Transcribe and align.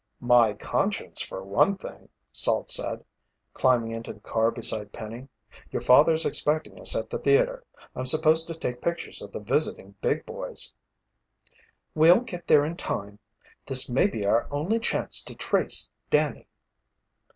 "My 0.19 0.53
conscience 0.53 1.21
for 1.21 1.43
one 1.43 1.77
thing," 1.77 2.09
Salt 2.31 2.71
said, 2.71 3.03
climbing 3.53 3.91
into 3.91 4.11
the 4.11 4.19
car 4.19 4.49
beside 4.49 4.91
Penny. 4.91 5.27
"Your 5.69 5.79
father's 5.83 6.25
expecting 6.25 6.79
us 6.79 6.95
at 6.95 7.07
the 7.11 7.19
theater. 7.19 7.63
I'm 7.95 8.07
supposed 8.07 8.47
to 8.47 8.55
take 8.55 8.81
pictures 8.81 9.21
of 9.21 9.31
the 9.31 9.39
visiting 9.39 9.93
big 10.01 10.25
boys." 10.25 10.73
"We'll 11.93 12.21
get 12.21 12.47
there 12.47 12.65
in 12.65 12.77
time. 12.77 13.19
This 13.63 13.91
may 13.91 14.07
be 14.07 14.25
our 14.25 14.47
only 14.49 14.79
chance 14.79 15.21
to 15.23 15.35
trace 15.35 15.91
Danny." 16.09 16.47